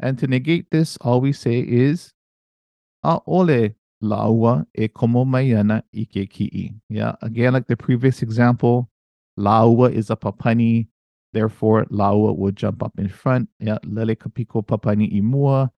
And 0.00 0.18
to 0.18 0.26
negate 0.26 0.70
this, 0.70 0.96
all 1.02 1.20
we 1.20 1.32
say 1.32 1.60
is 1.60 2.12
A 3.02 3.20
ole 3.26 3.74
Laua 4.02 4.66
e 4.74 4.88
komo 4.88 5.24
maiana 5.24 5.82
ike 5.94 6.28
ki'i. 6.30 6.74
Yeah, 6.88 7.14
again, 7.22 7.52
like 7.52 7.66
the 7.66 7.76
previous 7.76 8.22
example, 8.22 8.90
Laua 9.38 9.92
is 9.92 10.10
a 10.10 10.16
papani. 10.16 10.88
Therefore, 11.32 11.84
Laua 11.86 12.36
will 12.36 12.52
jump 12.52 12.82
up 12.82 12.92
in 12.98 13.08
front. 13.08 13.48
Yeah, 13.60 13.78
lele 13.84 14.14
kapiko 14.14 14.64
papani 14.64 15.12
imua, 15.12 15.70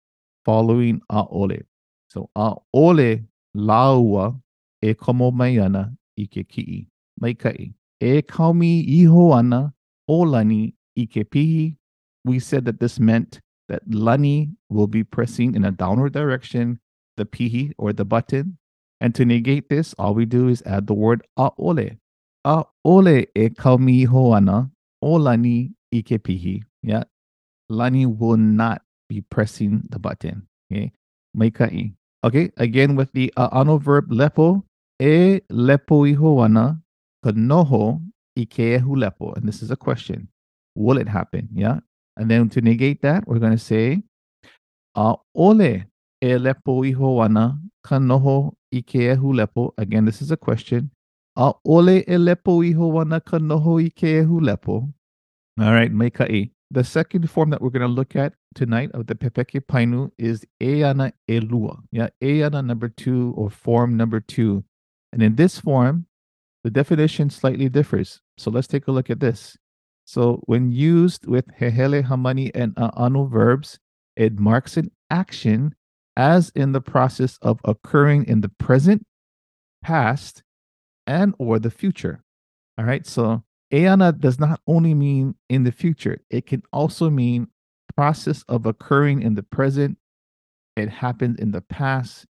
following 0.45 1.01
A 1.11 1.25
ole. 1.31 1.63
So 2.09 2.31
A 2.37 2.55
ole 2.73 3.25
Laua 3.57 4.41
e 4.83 4.95
komo 4.95 5.33
maiana 5.33 5.97
ike 6.17 6.47
ki'i. 6.49 6.87
Maikai. 7.23 7.75
E 8.00 8.23
kaumi 8.23 8.85
iho 8.87 9.33
ana 9.33 9.73
o 10.09 10.18
lani 10.21 10.75
ike 10.97 11.30
pihi. 11.30 11.76
We 12.25 12.38
said 12.38 12.64
that 12.64 12.80
this 12.80 12.99
meant 12.99 13.40
that 13.68 13.83
lani 13.88 14.50
will 14.68 14.87
be 14.87 15.04
pressing 15.04 15.54
in 15.54 15.64
a 15.64 15.71
downward 15.71 16.12
direction 16.12 16.80
the 17.16 17.25
pihi 17.25 17.73
or 17.78 17.92
the 17.92 18.04
button. 18.04 18.59
And 19.00 19.14
to 19.14 19.25
negate 19.25 19.68
this, 19.68 19.94
all 19.99 20.14
we 20.14 20.25
do 20.25 20.49
is 20.49 20.62
add 20.66 20.87
the 20.87 20.94
word 20.94 21.23
aole. 21.38 21.99
Aole 22.47 23.26
e 23.35 23.49
kaumi 23.50 24.37
ana 24.37 24.71
lani 25.02 25.73
ike 25.92 26.23
pihi. 26.23 26.62
Yeah. 26.83 27.04
Lani 27.68 28.06
will 28.06 28.37
not 28.37 28.83
be 29.09 29.21
pressing 29.23 29.83
the 29.88 29.99
button. 29.99 30.47
Okay. 30.71 30.92
Maikai. 31.37 31.94
Okay. 32.23 32.50
Again 32.56 32.97
with 32.97 33.12
the 33.12 33.33
uh, 33.37 33.49
ano 33.52 33.78
verb 33.78 34.11
lepo. 34.11 34.62
E 35.00 35.40
lepo 35.50 36.09
iho 36.09 36.44
Kanoho 37.25 38.02
ikeehulepo. 38.38 39.37
And 39.37 39.49
this 39.49 39.62
is 39.62 39.71
a 39.71 39.76
question. 39.76 40.28
Will 40.75 40.99
it 40.99 41.09
happen? 41.09 41.49
Yeah. 41.54 41.78
And 42.16 42.31
then 42.31 42.49
to 42.50 42.61
negate 42.61 43.02
that, 43.02 43.26
we're 43.26 43.38
going 43.38 43.52
to 43.52 43.59
say, 43.59 44.02
uh, 44.95 45.16
ole 45.35 45.85
e 46.21 46.38
lepo 46.38 46.87
iho 46.87 47.16
wana 47.16 47.59
kanoho 47.85 48.52
ikeehulepo. 48.73 49.73
Again, 49.78 50.04
this 50.04 50.23
is 50.23 50.31
a 50.31 50.37
question. 50.37 50.90
Uh, 51.37 51.52
ole 51.64 51.99
e 51.99 52.16
lepo 52.16 52.64
iho 52.64 52.93
wana 52.93 53.21
kanoho 53.21 53.81
ikeehulepo. 53.90 54.93
All 55.61 55.73
right, 55.73 55.93
meikai. 55.93 56.50
The 56.71 56.85
second 56.85 57.31
form 57.31 57.50
that 57.50 57.62
we're 57.62 57.71
going 57.71 57.83
to 57.83 57.88
look 57.88 58.16
at 58.16 58.35
tonight 58.54 58.90
of 58.95 59.07
the 59.07 59.14
Pepeke 59.14 59.61
Painu 59.61 60.11
is 60.19 60.45
Eana 60.61 61.12
Elua. 61.28 61.78
Yeah, 61.93 62.09
Eana 62.21 62.64
number 62.64 62.88
two 62.88 63.33
or 63.37 63.50
form 63.50 63.97
number 63.97 64.19
two. 64.19 64.64
And 65.12 65.23
in 65.23 65.37
this 65.37 65.61
form, 65.61 66.07
the 66.64 66.71
definition 66.71 67.30
slightly 67.30 67.68
differs. 67.68 68.21
So 68.38 68.50
let's 68.50 68.66
take 68.66 68.88
a 68.88 68.92
look 68.92 69.11
at 69.11 69.21
this. 69.21 69.56
So 70.06 70.42
when 70.47 70.73
used 70.73 71.26
with 71.26 71.47
hehele, 71.61 72.06
hamani, 72.06 72.50
and 72.54 72.73
anu 72.76 73.28
verbs, 73.28 73.78
it 74.16 74.38
marks 74.38 74.76
an 74.76 74.90
action 75.11 75.75
as 76.16 76.50
in 76.54 76.73
the 76.73 76.80
process 76.80 77.38
of 77.42 77.61
occurring 77.64 78.25
in 78.26 78.40
the 78.40 78.49
present, 78.49 79.04
past, 79.83 80.42
and 81.06 81.35
or 81.38 81.59
the 81.59 81.71
future. 81.71 82.23
All 82.78 82.85
right. 82.85 83.06
So 83.06 83.42
Ayana 83.73 84.18
does 84.18 84.38
not 84.38 84.61
only 84.66 84.94
mean 84.94 85.35
in 85.49 85.64
the 85.64 85.73
future, 85.73 86.18
it 86.30 86.47
can 86.47 86.62
also 86.73 87.11
mean 87.11 87.49
process 87.97 88.42
of 88.49 88.66
occurring 88.66 89.23
in 89.23 89.35
the 89.35 89.42
present. 89.42 89.99
It 90.76 90.88
happened 90.88 91.38
in 91.40 91.52
the 91.52 91.61
past 91.61 92.26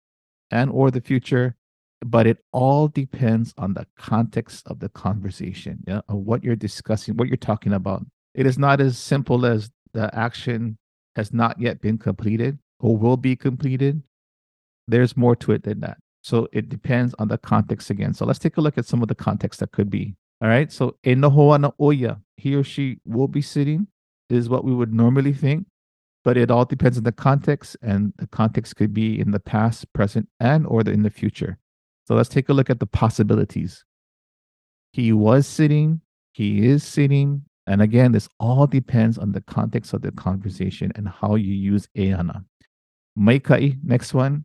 and 0.50 0.70
or 0.70 0.90
the 0.90 1.00
future 1.00 1.56
but 2.04 2.26
it 2.26 2.38
all 2.52 2.88
depends 2.88 3.54
on 3.58 3.74
the 3.74 3.86
context 3.96 4.66
of 4.66 4.80
the 4.80 4.88
conversation, 4.88 5.78
yeah, 5.86 6.00
of 6.08 6.16
what 6.16 6.42
you're 6.42 6.56
discussing, 6.56 7.16
what 7.16 7.28
you're 7.28 7.36
talking 7.36 7.72
about. 7.72 8.04
It 8.34 8.46
is 8.46 8.58
not 8.58 8.80
as 8.80 8.98
simple 8.98 9.46
as 9.46 9.70
the 9.92 10.12
action 10.14 10.78
has 11.16 11.32
not 11.32 11.60
yet 11.60 11.80
been 11.80 11.98
completed 11.98 12.58
or 12.80 12.96
will 12.96 13.16
be 13.16 13.36
completed. 13.36 14.02
There's 14.88 15.16
more 15.16 15.36
to 15.36 15.52
it 15.52 15.62
than 15.62 15.80
that. 15.80 15.98
So 16.22 16.48
it 16.52 16.68
depends 16.68 17.14
on 17.18 17.28
the 17.28 17.38
context 17.38 17.90
again. 17.90 18.14
So 18.14 18.24
let's 18.24 18.38
take 18.38 18.56
a 18.56 18.60
look 18.60 18.78
at 18.78 18.86
some 18.86 19.02
of 19.02 19.08
the 19.08 19.14
context 19.14 19.60
that 19.60 19.72
could 19.72 19.90
be. 19.90 20.14
All 20.40 20.48
right. 20.48 20.72
So 20.72 20.96
enohoana 21.04 21.72
oya, 21.80 22.20
he 22.36 22.54
or 22.54 22.64
she 22.64 22.98
will 23.04 23.28
be 23.28 23.42
sitting, 23.42 23.86
is 24.28 24.48
what 24.48 24.64
we 24.64 24.74
would 24.74 24.92
normally 24.92 25.32
think, 25.32 25.66
but 26.24 26.36
it 26.36 26.50
all 26.50 26.64
depends 26.64 26.96
on 26.96 27.04
the 27.04 27.12
context, 27.12 27.76
and 27.82 28.12
the 28.16 28.26
context 28.26 28.76
could 28.76 28.94
be 28.94 29.20
in 29.20 29.30
the 29.30 29.40
past, 29.40 29.92
present, 29.92 30.28
and 30.40 30.66
or 30.66 30.82
the, 30.82 30.90
in 30.90 31.02
the 31.02 31.10
future. 31.10 31.58
So 32.06 32.14
let's 32.14 32.28
take 32.28 32.48
a 32.48 32.52
look 32.52 32.70
at 32.70 32.80
the 32.80 32.86
possibilities. 32.86 33.84
He 34.92 35.12
was 35.12 35.46
sitting, 35.46 36.00
he 36.32 36.66
is 36.66 36.82
sitting. 36.82 37.44
And 37.66 37.80
again, 37.80 38.10
this 38.10 38.28
all 38.40 38.66
depends 38.66 39.18
on 39.18 39.32
the 39.32 39.40
context 39.40 39.92
of 39.92 40.02
the 40.02 40.10
conversation 40.10 40.90
and 40.96 41.08
how 41.08 41.36
you 41.36 41.54
use 41.54 41.88
eana. 41.96 42.44
Maikai, 43.16 43.78
next 43.84 44.14
one. 44.14 44.44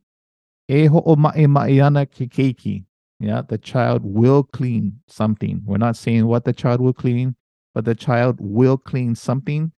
E 0.68 0.86
ho'o 0.86 1.16
ma'e 1.16 1.48
ma'eana 1.48 2.06
kekeiki. 2.06 2.86
Yeah, 3.20 3.42
the 3.42 3.58
child 3.58 4.02
will 4.04 4.44
clean 4.44 5.00
something. 5.08 5.64
We're 5.66 5.78
not 5.78 5.96
saying 5.96 6.28
what 6.28 6.46
the 6.46 6.54
child 6.54 6.80
will 6.82 6.94
clean, 6.94 7.36
but 7.74 7.86
the 7.86 7.96
child 7.96 8.38
will 8.40 8.78
clean 8.78 9.16
something. 9.16 9.72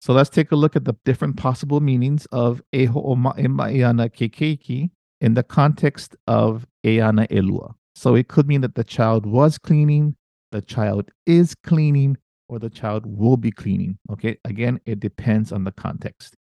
So 0.00 0.14
let's 0.14 0.30
take 0.30 0.52
a 0.52 0.56
look 0.56 0.76
at 0.76 0.84
the 0.84 0.94
different 1.04 1.36
possible 1.36 1.80
meanings 1.80 2.26
of 2.32 2.62
e 2.72 2.86
ho'o 2.86 3.16
ma'e 3.16 3.46
ma'eana 3.46 4.08
kekeiki. 4.10 4.90
In 5.20 5.34
the 5.34 5.42
context 5.42 6.16
of 6.26 6.66
Eana 6.84 7.26
Elua. 7.28 7.74
So 7.94 8.14
it 8.14 8.28
could 8.28 8.46
mean 8.46 8.60
that 8.62 8.74
the 8.74 8.84
child 8.84 9.24
was 9.24 9.58
cleaning, 9.58 10.16
the 10.52 10.62
child 10.62 11.10
is 11.26 11.54
cleaning, 11.54 12.16
or 12.48 12.58
the 12.58 12.70
child 12.70 13.06
will 13.06 13.36
be 13.36 13.50
cleaning. 13.50 13.98
Okay, 14.10 14.36
again, 14.44 14.80
it 14.84 15.00
depends 15.00 15.52
on 15.52 15.64
the 15.64 15.72
context. 15.72 16.34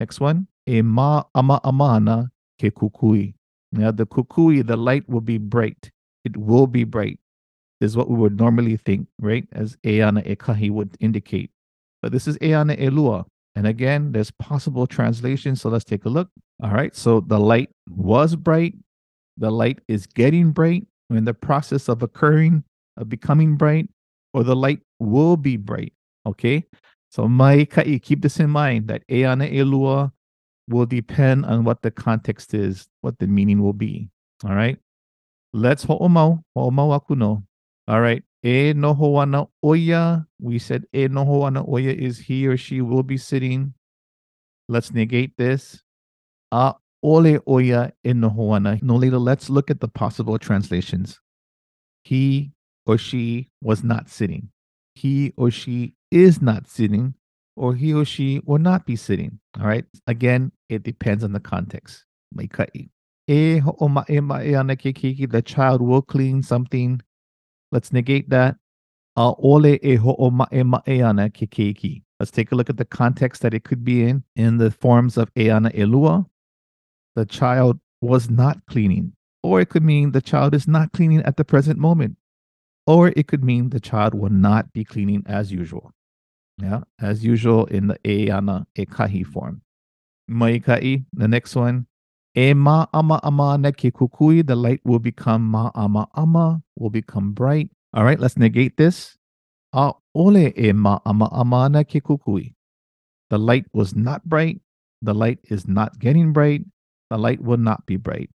Next 0.00 0.20
one, 0.20 0.46
e 0.68 0.82
ma 0.82 1.24
ama 1.34 1.60
amana 1.64 2.30
ke 2.60 2.72
kukui. 2.74 3.34
Now 3.72 3.90
the 3.90 4.06
kukui, 4.06 4.66
the 4.66 4.76
light 4.76 5.08
will 5.08 5.20
be 5.20 5.38
bright. 5.38 5.90
It 6.24 6.36
will 6.36 6.66
be 6.66 6.84
bright. 6.84 7.18
Is 7.80 7.96
what 7.96 8.10
we 8.10 8.16
would 8.16 8.38
normally 8.38 8.76
think, 8.76 9.06
right? 9.20 9.46
As 9.52 9.76
Eana 9.84 10.26
Ekahi 10.26 10.68
would 10.70 10.96
indicate. 10.98 11.50
But 12.02 12.10
this 12.10 12.26
is 12.26 12.36
Eana 12.38 12.76
Elua. 12.76 13.24
And 13.54 13.66
again, 13.68 14.12
there's 14.12 14.32
possible 14.32 14.86
translations. 14.86 15.60
So 15.62 15.68
let's 15.68 15.84
take 15.84 16.04
a 16.04 16.08
look. 16.08 16.28
All 16.62 16.70
right. 16.70 16.94
So 16.94 17.20
the 17.20 17.38
light 17.38 17.70
was 17.88 18.36
bright. 18.36 18.74
The 19.36 19.50
light 19.50 19.78
is 19.88 20.06
getting 20.06 20.50
bright 20.50 20.86
in 21.10 21.24
the 21.24 21.34
process 21.34 21.88
of 21.88 22.02
occurring, 22.02 22.64
of 22.96 23.08
becoming 23.08 23.56
bright, 23.56 23.88
or 24.34 24.42
the 24.42 24.56
light 24.56 24.80
will 24.98 25.36
be 25.36 25.56
bright. 25.56 25.92
Okay. 26.26 26.64
So 27.10 27.24
maikai, 27.24 28.02
keep 28.02 28.20
this 28.20 28.40
in 28.40 28.50
mind 28.50 28.88
that 28.88 29.06
Eana 29.08 29.50
Elua 29.52 30.12
will 30.68 30.86
depend 30.86 31.46
on 31.46 31.64
what 31.64 31.80
the 31.82 31.90
context 31.90 32.52
is, 32.52 32.88
what 33.00 33.18
the 33.18 33.26
meaning 33.26 33.62
will 33.62 33.72
be. 33.72 34.10
All 34.44 34.54
right. 34.54 34.78
Let's 35.52 35.84
ho'omau, 35.84 36.42
ho'omau 36.56 37.00
akuno. 37.00 37.42
All 37.86 38.00
right. 38.00 38.22
E 38.44 38.72
nohoana 38.74 39.48
oya. 39.64 40.26
We 40.40 40.58
said 40.58 40.84
e 40.92 41.08
nohoana 41.08 41.66
oya 41.68 41.92
is 41.92 42.18
he 42.18 42.46
or 42.46 42.56
she 42.56 42.82
will 42.82 43.02
be 43.02 43.16
sitting. 43.16 43.74
Let's 44.68 44.92
negate 44.92 45.32
this. 45.38 45.82
A 46.52 46.74
ole 47.02 47.38
oya 47.48 47.92
e 48.04 48.12
nohoana. 48.12 48.82
No 48.82 48.96
later, 48.96 49.18
let's 49.18 49.50
look 49.50 49.70
at 49.70 49.80
the 49.80 49.88
possible 49.88 50.38
translations. 50.38 51.20
He 52.04 52.52
or 52.86 52.98
she 52.98 53.50
was 53.62 53.84
not 53.84 54.08
sitting. 54.08 54.50
He 54.94 55.32
or 55.36 55.50
she 55.50 55.94
is 56.10 56.40
not 56.40 56.66
sitting, 56.66 57.14
or 57.56 57.74
he 57.74 57.92
or 57.94 58.04
she 58.04 58.40
will 58.44 58.58
not 58.58 58.86
be 58.86 58.96
sitting. 58.96 59.38
All 59.60 59.66
right. 59.66 59.84
Again, 60.06 60.52
it 60.68 60.82
depends 60.82 61.22
on 61.22 61.32
the 61.32 61.40
context. 61.40 62.04
E 62.40 62.48
eh, 63.28 63.60
the 63.60 65.42
child 65.44 65.82
will 65.82 66.02
clean 66.02 66.42
something 66.42 67.00
Let's 67.70 67.92
negate 67.92 68.30
that. 68.30 68.56
Eh, 69.16 69.30
let's 72.20 72.30
take 72.30 72.52
a 72.52 72.54
look 72.54 72.70
at 72.70 72.76
the 72.76 72.86
context 72.88 73.42
that 73.42 73.54
it 73.54 73.64
could 73.64 73.84
be 73.84 74.04
in. 74.04 74.24
In 74.36 74.56
the 74.56 74.70
forms 74.70 75.18
of 75.18 75.32
Eana 75.34 75.74
Elua, 75.74 76.24
the 77.18 77.26
child 77.26 77.80
was 78.00 78.30
not 78.30 78.64
cleaning. 78.66 79.12
Or 79.42 79.60
it 79.60 79.70
could 79.70 79.82
mean 79.82 80.12
the 80.12 80.22
child 80.22 80.54
is 80.54 80.68
not 80.68 80.92
cleaning 80.92 81.22
at 81.22 81.36
the 81.36 81.44
present 81.44 81.76
moment. 81.76 82.16
Or 82.86 83.08
it 83.08 83.26
could 83.26 83.42
mean 83.42 83.70
the 83.70 83.80
child 83.80 84.14
will 84.14 84.30
not 84.30 84.72
be 84.72 84.84
cleaning 84.84 85.24
as 85.26 85.50
usual. 85.50 85.90
Yeah, 86.58 86.82
as 87.00 87.24
usual 87.24 87.66
in 87.66 87.88
the 87.88 87.98
Eana 88.04 88.66
Ekahi 88.76 89.26
form. 89.26 89.62
Maikai, 90.30 91.06
the 91.12 91.26
next 91.26 91.56
one. 91.56 91.86
E 92.36 92.54
ma 92.54 92.86
ama 92.94 93.18
ama 93.24 93.58
ne 93.58 93.72
ke 93.72 93.90
kukui, 93.92 94.46
the 94.46 94.54
light 94.54 94.80
will 94.84 95.00
become 95.00 95.42
ma 95.42 95.72
ama 95.74 96.06
ama, 96.14 96.62
will 96.76 96.90
become 96.90 97.32
bright. 97.32 97.68
All 97.94 98.04
right, 98.04 98.20
let's 98.20 98.36
negate 98.36 98.76
this. 98.76 99.16
A 99.72 99.92
ole 100.14 100.52
e 100.56 100.72
ma 100.72 101.00
ama 101.04 101.28
ama 101.32 101.68
ne 101.68 101.82
ke 101.82 102.00
kukui. 102.00 102.54
The 103.30 103.38
light 103.38 103.66
was 103.72 103.96
not 103.96 104.24
bright. 104.24 104.60
The 105.02 105.14
light 105.14 105.40
is 105.50 105.66
not 105.66 105.98
getting 105.98 106.32
bright. 106.32 106.62
The 107.10 107.18
light 107.18 107.42
will 107.42 107.56
not 107.56 107.86
be 107.86 107.96
bright. 107.96 108.30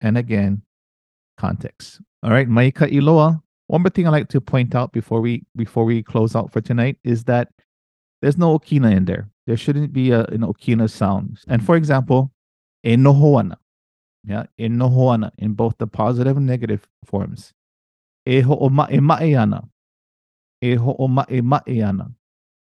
And 0.00 0.18
again, 0.18 0.62
context. 1.38 2.00
All 2.22 2.30
right, 2.30 2.48
maika 2.48 2.90
iloa. 2.90 3.42
One 3.68 3.82
more 3.82 3.90
thing 3.90 4.06
I 4.06 4.10
like 4.10 4.28
to 4.30 4.40
point 4.40 4.74
out 4.74 4.92
before 4.92 5.20
we 5.20 5.44
before 5.56 5.84
we 5.84 6.02
close 6.02 6.34
out 6.34 6.52
for 6.52 6.60
tonight 6.60 6.98
is 7.04 7.24
that 7.24 7.48
there's 8.22 8.38
no 8.38 8.58
okina 8.58 8.94
in 8.96 9.04
there. 9.04 9.28
There 9.46 9.56
shouldn't 9.56 9.92
be 9.92 10.10
a, 10.10 10.24
an 10.24 10.40
okina 10.40 10.90
sound. 10.90 11.38
And 11.48 11.64
for 11.64 11.76
example, 11.76 12.32
enohoana. 12.84 13.56
Yeah, 14.24 14.46
enohoana 14.58 15.30
in 15.38 15.54
both 15.54 15.76
the 15.78 15.86
positive 15.86 16.36
and 16.36 16.46
negative 16.46 16.86
forms. 17.04 17.54
Eho'oma'ema'eana. 18.28 19.68
Eho'oma'ema'eana. 20.62 22.12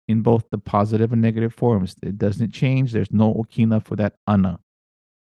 In 0.08 0.22
both 0.22 0.50
the 0.50 0.58
positive 0.58 1.14
and 1.14 1.22
negative 1.22 1.54
forms. 1.54 1.96
It 2.04 2.18
doesn't 2.18 2.52
change. 2.54 2.92
There's 2.92 3.12
no 3.12 3.34
okina 3.34 3.84
for 3.84 3.96
that 3.96 4.16
ana. 4.28 4.60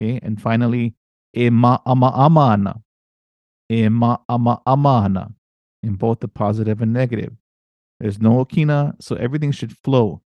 Okay, 0.03 0.19
and 0.23 0.41
finally, 0.41 0.95
ema 1.37 1.81
ama 1.87 2.13
amana. 2.15 2.83
Ema 3.71 4.21
ama 4.29 4.61
amana. 4.67 5.33
In 5.83 5.95
both 5.95 6.21
the 6.21 6.29
positive 6.29 6.83
and 6.83 6.93
negative. 6.93 7.33
There's 8.01 8.21
no 8.21 8.45
okina, 8.45 8.95
so 9.01 9.17
everything 9.17 9.53
should 9.53 9.77
flow 9.85 10.23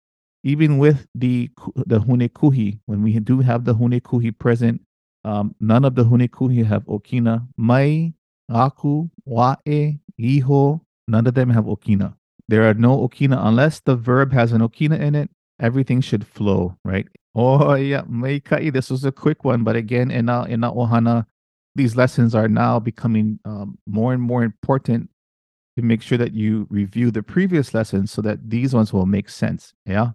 even 0.46 0.78
with 0.78 1.08
the 1.12 1.50
the 1.86 1.98
hunekuhi, 1.98 2.78
when 2.86 3.02
we 3.02 3.18
do 3.18 3.40
have 3.40 3.64
the 3.64 3.74
hunekuhi 3.74 4.38
present, 4.38 4.80
um, 5.24 5.52
none 5.58 5.84
of 5.84 5.96
the 5.96 6.04
hunekuhi 6.04 6.64
have 6.64 6.84
okina. 6.84 7.48
Mai, 7.56 8.14
aku, 8.48 9.10
wae, 9.24 9.98
iho, 10.16 10.80
none 11.08 11.26
of 11.26 11.34
them 11.34 11.50
have 11.50 11.64
okina. 11.64 12.14
There 12.48 12.68
are 12.68 12.74
no 12.74 13.08
okina 13.08 13.44
unless 13.44 13.80
the 13.80 13.96
verb 13.96 14.32
has 14.32 14.52
an 14.52 14.60
okina 14.60 15.00
in 15.00 15.16
it. 15.16 15.30
Everything 15.60 16.00
should 16.00 16.26
flow, 16.26 16.76
right? 16.84 17.06
Oh 17.34 17.74
yeah, 17.74 18.02
meikai. 18.02 18.72
This 18.72 18.90
was 18.90 19.04
a 19.04 19.12
quick 19.12 19.44
one, 19.44 19.64
but 19.64 19.76
again, 19.76 20.10
in 20.10 20.28
our 20.28 20.48
in 20.48 20.60
ohana, 20.60 21.26
these 21.74 21.96
lessons 21.96 22.34
are 22.34 22.48
now 22.48 22.78
becoming 22.78 23.38
um, 23.44 23.78
more 23.86 24.12
and 24.12 24.22
more 24.22 24.42
important 24.42 25.10
to 25.76 25.82
make 25.82 26.02
sure 26.02 26.18
that 26.18 26.32
you 26.32 26.66
review 26.70 27.10
the 27.10 27.22
previous 27.22 27.74
lessons 27.74 28.10
so 28.10 28.22
that 28.22 28.48
these 28.48 28.74
ones 28.74 28.92
will 28.92 29.06
make 29.06 29.28
sense. 29.28 29.74
Yeah. 29.84 30.12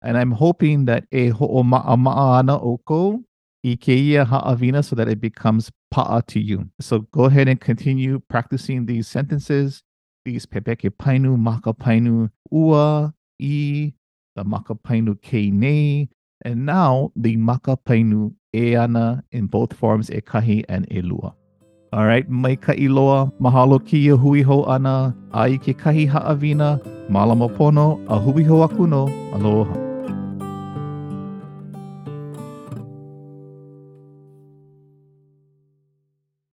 And 0.00 0.16
I'm 0.16 0.32
hoping 0.32 0.84
that 0.86 1.04
e 1.12 1.30
ho'oma'ama'ana 1.30 2.62
oko 2.62 3.22
ikeia 3.64 4.26
ha'avina 4.26 4.84
so 4.84 4.96
that 4.96 5.08
it 5.08 5.20
becomes 5.20 5.70
pa'a 5.92 6.26
to 6.26 6.40
you. 6.40 6.68
So 6.80 7.00
go 7.12 7.24
ahead 7.24 7.48
and 7.48 7.60
continue 7.60 8.20
practicing 8.28 8.86
these 8.86 9.06
sentences, 9.08 9.82
these 10.24 10.46
pepeke 10.46 10.90
painu, 10.90 11.38
maka 11.38 11.72
painu, 11.72 12.30
ua, 12.50 13.12
i, 13.40 13.92
the 14.36 14.44
maka 14.44 14.74
painu 14.74 15.14
ke 15.20 15.52
nei, 15.52 16.08
and 16.44 16.66
now 16.66 17.12
the 17.16 17.36
Makapainu 17.36 18.34
eana 18.54 19.22
in 19.32 19.46
both 19.46 19.72
forms 19.72 20.10
ekahi 20.10 20.64
and 20.68 20.88
elua. 20.90 21.34
All 21.92 22.06
right, 22.06 22.28
mai 22.28 22.56
ka 22.56 22.72
iloa, 22.72 23.32
mahalo 23.38 23.84
ki 23.84 24.08
ho 24.08 24.64
ana, 24.64 25.14
ai 25.32 25.58
ke 25.58 25.76
kahi 25.76 26.08
ha'avina, 26.08 26.80
malama 27.10 27.54
pono, 27.54 28.00
a 28.08 28.18
aloha. 29.34 29.91